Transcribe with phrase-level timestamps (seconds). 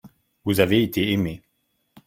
[0.45, 1.43] vous avez été aimé.